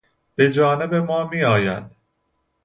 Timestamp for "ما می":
0.95-1.43